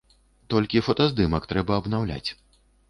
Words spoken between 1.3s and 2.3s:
трэба абнаўляць.